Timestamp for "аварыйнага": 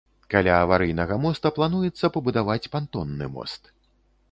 0.61-1.17